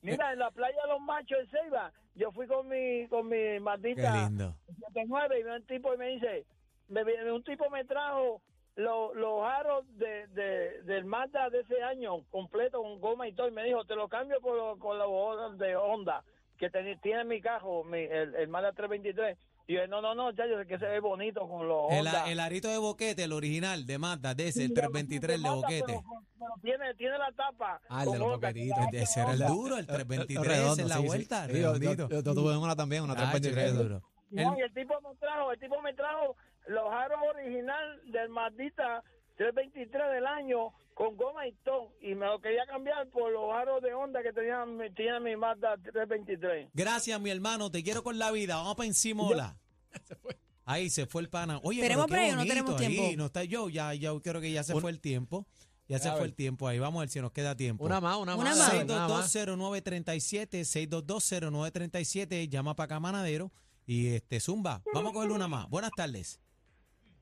mira, 0.00 0.32
en 0.32 0.38
la 0.40 0.50
playa 0.50 0.76
de 0.82 0.88
los 0.88 1.00
machos 1.00 1.38
en 1.40 1.48
Ceiba, 1.50 1.92
yo 2.14 2.30
fui 2.32 2.46
con 2.46 2.68
mi 2.68 3.06
con 3.08 3.28
mi 3.28 3.58
maldita 3.60 4.02
lindo. 4.28 4.54
79 4.66 5.40
y 5.40 5.42
un 5.44 5.66
tipo 5.66 5.94
y 5.94 5.96
me 5.98 6.08
dice, 6.08 6.44
me, 6.88 7.32
un 7.32 7.42
tipo 7.44 7.68
me 7.70 7.84
trajo 7.84 8.40
lo- 8.76 9.14
los 9.14 9.44
aros 9.44 9.84
de, 9.98 10.26
de, 10.28 10.82
del 10.82 11.04
Mazda 11.04 11.50
de 11.50 11.60
ese 11.60 11.82
año, 11.82 12.22
completo, 12.30 12.82
con 12.82 13.00
goma 13.00 13.28
y 13.28 13.32
todo, 13.34 13.48
y 13.48 13.52
me 13.52 13.64
dijo, 13.64 13.84
te 13.84 13.94
lo 13.94 14.08
cambio 14.08 14.40
por 14.40 14.78
con 14.78 14.98
los 14.98 15.58
de 15.58 15.76
Honda 15.76 16.24
que 16.58 16.70
ten- 16.70 16.98
tiene 17.00 17.24
mi 17.24 17.40
carro, 17.40 17.82
mi, 17.84 17.98
el, 18.00 18.34
el 18.34 18.48
Mazda 18.48 18.72
323. 18.72 19.36
Y 19.68 19.74
yo, 19.74 19.86
no, 19.86 20.02
no, 20.02 20.14
no, 20.14 20.30
ya 20.32 20.44
yo 20.46 20.58
sé 20.58 20.66
que 20.66 20.78
se 20.78 20.86
ve 20.86 20.98
bonito 21.00 21.48
con 21.48 21.68
los 21.68 21.90
El, 21.92 22.06
el 22.26 22.40
arito 22.40 22.68
de 22.68 22.78
boquete, 22.78 23.24
el 23.24 23.32
original 23.32 23.86
de 23.86 23.96
Mazda, 23.98 24.34
de 24.34 24.48
ese, 24.48 24.62
el 24.62 24.68
Sí, 24.68 24.74
323 24.74 25.36
de 25.36 25.42
Mazda, 25.42 25.54
boquete. 25.56 25.84
Pero, 25.86 26.02
pero 26.38 26.52
tiene, 26.62 26.94
tiene 26.94 27.18
la 27.18 27.30
tapa. 27.32 27.80
Ah, 27.88 28.02
el 28.04 28.10
de 28.12 28.18
los 28.18 28.28
boquetitos. 28.28 28.86
de- 28.90 29.02
Ese 29.02 29.20
era 29.20 29.32
el 29.32 29.46
duro, 29.46 29.78
el 29.78 29.86
323 29.86 30.46
Redondo, 30.58 30.82
en 30.82 30.88
la 30.88 30.96
sí, 30.96 31.06
vuelta, 31.06 31.46
Sí, 31.46 31.52
yo, 31.52 31.54
redondito. 31.72 32.08
yo- 32.08 32.22
yo 32.22 32.34
tuve 32.34 32.56
una 32.56 32.74
también, 32.74 33.04
una 33.04 33.12
Ah, 33.12 33.30
qué 33.32 33.40
323. 33.40 33.74
duro. 33.78 34.02
No, 34.30 34.52
El- 34.54 34.58
y 34.58 34.62
el 34.62 34.74
tipo 34.74 35.00
me 35.00 35.16
trajo, 35.16 35.52
el 35.52 35.60
tipo 35.60 35.80
me 35.82 35.94
trajo 35.94 36.36
los 36.66 36.92
aros 36.92 37.18
original 37.34 38.00
del 38.10 38.28
Mazdita 38.30 39.02
323 39.50 40.12
del 40.12 40.26
año 40.26 40.72
con 40.94 41.16
goma 41.16 41.46
y 41.46 41.52
todo 41.64 41.92
y 42.00 42.14
me 42.14 42.26
lo 42.26 42.40
quería 42.40 42.64
cambiar 42.66 43.08
por 43.08 43.32
los 43.32 43.52
aros 43.54 43.82
de 43.82 43.92
Honda 43.94 44.22
que 44.22 44.32
tenía, 44.32 44.64
mi- 44.66 44.90
tenía 44.90 45.18
mi 45.20 45.36
Mazda 45.36 45.76
323. 45.78 46.68
Gracias, 46.74 47.20
mi 47.20 47.30
hermano. 47.30 47.70
Te 47.70 47.82
quiero 47.82 48.02
con 48.02 48.18
la 48.18 48.30
vida. 48.30 48.56
Vamos 48.56 48.76
para 48.76 48.86
encima, 48.86 49.22
hola. 49.24 49.56
Ahí 50.64 50.90
se 50.90 51.06
fue 51.06 51.22
el 51.22 51.28
pana. 51.28 51.58
Oye, 51.64 51.80
¿Tenemos 51.82 52.06
pero 52.06 52.14
qué 52.20 52.20
break 52.20 52.28
o 52.28 52.32
no 52.32 52.38
bonito 52.38 52.54
tenemos 52.54 52.80
ahí. 52.80 52.96
tiempo? 52.96 53.16
No 53.18 53.26
está 53.26 53.42
yo, 53.44 53.68
ya, 53.68 53.92
ya 53.94 54.10
creo 54.22 54.40
que 54.40 54.52
ya 54.52 54.62
se 54.62 54.74
Un- 54.74 54.80
fue 54.80 54.90
el 54.92 55.00
tiempo. 55.00 55.44
Ya 55.88 55.98
se 55.98 56.10
fue 56.12 56.24
el 56.24 56.34
tiempo 56.34 56.68
ahí. 56.68 56.78
Vamos 56.78 57.00
a 57.00 57.02
ver 57.02 57.08
si 57.10 57.20
nos 57.20 57.32
queda 57.32 57.54
tiempo. 57.56 57.84
Una 57.84 58.00
más, 58.00 58.16
una, 58.16 58.34
Una 58.36 58.50
más. 58.50 58.58
más. 58.58 58.68
dale, 58.72 58.84
una 58.84 59.08
más. 59.08 59.34
6220937, 59.34 60.64
6220937, 60.64 62.48
llama 62.48 62.74
para 62.76 62.88
Camanadero 62.88 63.50
y 63.84 64.14
este 64.14 64.40
Zumba. 64.40 64.80
Vamos 64.94 65.10
a 65.10 65.14
cogerle 65.14 65.34
una 65.34 65.48
más. 65.48 65.68
Buenas 65.68 65.90
tardes. 65.96 66.40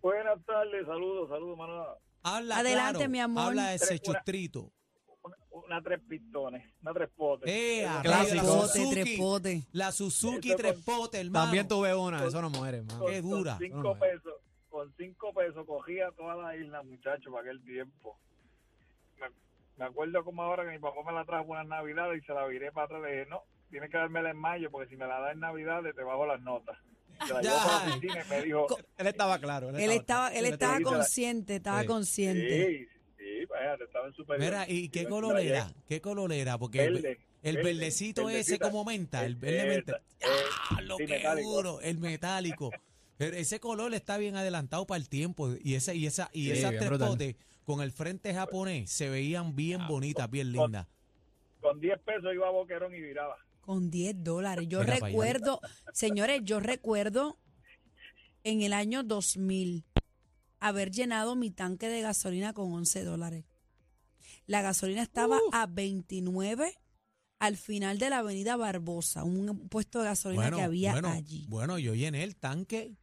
Buenas 0.02 0.38
tardes, 0.46 0.86
saludos, 0.86 1.28
saludos, 1.30 1.58
manada. 1.58 1.98
Habla 2.22 2.58
Adelante, 2.58 2.98
claro, 2.98 3.10
mi 3.10 3.20
amor. 3.20 3.42
Habla 3.44 3.68
de 3.70 3.74
ese 3.76 3.86
Tres, 3.86 4.00
una- 4.08 4.18
chustrito. 4.18 4.72
Una, 5.22 5.36
una 5.50 5.82
tres 5.82 6.00
pistones, 6.08 6.64
una 6.82 6.92
tres 6.92 7.10
potes. 7.16 7.50
Eh, 7.50 7.86
Clásico. 8.02 8.30
Tres 8.30 8.42
potes, 8.42 8.72
Suzuki. 8.72 8.94
tres 9.04 9.18
potes. 9.18 9.66
La 9.72 9.92
Suzuki 9.92 10.54
tres 10.56 10.72
con- 10.74 10.82
potes, 10.84 11.20
hermano. 11.20 11.44
También 11.46 11.68
tuve 11.68 11.94
una, 11.94 12.24
eso 12.24 12.42
no 12.42 12.50
muere, 12.50 12.78
hermano. 12.78 13.06
Qué 13.06 13.22
dura. 13.22 13.52
Con 13.52 13.60
cinco 13.66 13.82
No, 13.82 13.98
pesos, 13.98 14.34
con 14.68 14.94
cinco 14.96 15.32
pesos 15.32 15.66
cogía 15.66 16.10
toda 16.16 16.36
la 16.36 16.56
isla, 16.56 16.82
muchacho, 16.82 17.30
para 17.30 17.42
aquel 17.42 17.62
tiempo. 17.64 18.18
Me, 19.18 19.28
me 19.78 19.84
acuerdo 19.86 20.24
como 20.24 20.42
ahora 20.42 20.64
que 20.64 20.70
mi 20.72 20.78
papá 20.78 21.02
me 21.06 21.12
la 21.12 21.24
trajo 21.24 21.46
por 21.46 21.56
unas 21.56 21.68
navidades 21.68 22.22
y 22.22 22.26
se 22.26 22.32
la 22.34 22.46
viré 22.46 22.70
para 22.72 22.86
atrás. 22.86 23.02
Le 23.02 23.12
dije, 23.12 23.26
no, 23.30 23.42
tienes 23.70 23.90
que 23.90 23.96
dármela 23.96 24.30
en 24.30 24.36
mayo 24.36 24.70
porque 24.70 24.88
si 24.90 24.96
me 24.96 25.06
la 25.06 25.20
das 25.20 25.32
en 25.32 25.40
navidades 25.40 25.94
te 25.94 26.02
bajo 26.02 26.26
las 26.26 26.40
notas. 26.42 26.76
Se 27.26 27.32
la 27.34 27.40
llevó 27.42 27.56
para 27.56 27.66
la 27.66 27.84
Ya. 27.86 27.90
oficina 27.96 28.24
y 28.24 28.28
me 28.30 28.42
dijo, 28.42 28.66
Co- 28.66 28.78
Él 28.98 29.06
estaba 29.06 29.38
claro. 29.38 29.68
Él 29.70 29.90
estaba, 29.90 30.32
él 30.34 30.46
estaba 30.46 30.80
consciente, 30.80 31.56
estaba 31.56 31.80
Sí. 31.82 31.86
consciente. 31.86 32.66
sí, 32.88 33.00
sí, 33.18 33.44
vaya, 33.46 33.74
estaba 33.84 34.06
en 34.06 34.12
superior. 34.14 34.44
Mira, 34.50 34.64
¿y 34.68 34.88
qué 34.88 35.04
me 35.04 35.08
color 35.10 35.40
era? 35.40 35.72
¿Qué 35.88 36.00
color 36.00 36.32
era? 36.32 36.58
Porque 36.58 36.84
el, 36.84 36.94
Verde, 36.94 37.18
el 37.42 37.56
verde, 37.56 37.70
verdecito 37.72 38.22
ese 38.28 38.32
verdecita. 38.38 38.70
como 38.70 38.84
menta, 38.84 39.24
el 39.24 39.36
verde 39.36 39.62
Eh, 39.62 39.68
menta. 39.76 40.00
eh, 40.20 40.26
¡Ah, 40.70 40.80
lo 40.82 40.96
sí, 40.96 41.06
que 41.06 41.12
metálico. 41.14 41.48
duro! 41.50 41.80
El 41.80 41.98
metálico. 41.98 42.70
Pero 43.18 43.36
ese 43.36 43.60
color 43.60 43.92
está 43.92 44.16
bien 44.16 44.36
adelantado 44.36 44.86
para 44.86 44.96
el 44.98 45.08
tiempo. 45.10 45.50
Y 45.62 45.74
esa, 45.74 45.92
y 45.92 46.06
esa, 46.06 46.30
y 46.32 46.44
Sí, 46.46 46.52
esas 46.52 46.70
bien 46.70 46.78
tres 46.78 46.88
brutal. 46.90 47.08
potes 47.10 47.36
con 47.66 47.82
el 47.82 47.92
frente 47.92 48.32
japonés 48.32 48.90
se 48.90 49.10
veían 49.10 49.48
Ah, 49.48 49.52
bien 49.54 49.86
bonitas, 49.86 50.30
bien 50.30 50.52
con- 50.54 50.64
lindas. 50.70 50.86
Con 51.60 51.78
10 51.78 51.98
pesos 52.00 52.32
iba 52.32 52.48
a 52.48 52.50
Boquerón 52.50 52.94
y 52.94 53.00
viraba. 53.02 53.36
Con 53.70 53.88
10 53.88 54.24
dólares. 54.24 54.66
Yo 54.68 54.80
Mira 54.80 54.98
recuerdo, 54.98 55.60
señores, 55.92 56.40
yo 56.42 56.58
recuerdo 56.58 57.38
en 58.42 58.62
el 58.62 58.72
año 58.72 59.04
2000 59.04 59.84
haber 60.58 60.90
llenado 60.90 61.36
mi 61.36 61.52
tanque 61.52 61.86
de 61.86 62.02
gasolina 62.02 62.52
con 62.52 62.72
11 62.72 63.04
dólares. 63.04 63.44
La 64.46 64.60
gasolina 64.60 65.04
estaba 65.04 65.38
a 65.52 65.66
29 65.66 66.80
al 67.38 67.56
final 67.56 68.00
de 68.00 68.10
la 68.10 68.18
avenida 68.18 68.56
Barbosa, 68.56 69.22
un 69.22 69.68
puesto 69.68 70.00
de 70.00 70.06
gasolina 70.06 70.42
Bueno, 70.42 70.56
que 70.56 70.62
había 70.64 70.90
bueno, 70.90 71.08
allí. 71.10 71.46
bueno, 71.48 71.78
yo 71.78 71.94
llené 71.94 72.24
el 72.24 72.34
tanque 72.34 72.96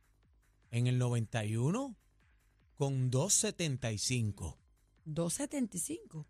en 0.72 0.88
el 0.88 0.98
91 0.98 1.96
con 2.76 3.10
275. 3.10 4.60
2.75, 5.06 6.26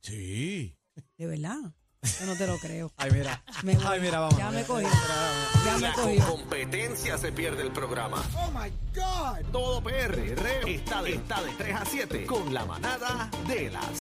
Sí. 0.00 0.74
de 1.18 1.26
verdad. 1.26 1.74
Yo 2.20 2.26
no 2.26 2.36
te 2.36 2.46
lo 2.46 2.58
creo. 2.58 2.92
Ay, 2.96 3.10
mira. 3.12 3.42
Me 3.62 3.74
voy. 3.76 3.84
Ay, 3.86 4.00
mira, 4.00 4.20
vamos. 4.20 4.36
Ya 4.38 4.50
me. 4.50 4.62
Mira, 4.62 4.90
Ya 5.64 5.74
me 5.76 5.80
La 5.88 5.92
cogió. 5.94 6.26
competencia 6.26 7.16
se 7.18 7.32
pierde 7.32 7.62
el 7.62 7.72
programa. 7.72 8.22
Oh 8.36 8.50
my 8.50 8.70
God. 8.94 9.50
Todo 9.52 9.82
PR 9.82 10.18
está 10.66 11.02
de, 11.02 11.14
está 11.14 11.42
de 11.42 11.52
3 11.52 11.76
a 11.76 11.84
7 11.84 12.26
con 12.26 12.52
la 12.52 12.64
manada 12.66 13.30
de 13.46 13.70
las 13.70 13.84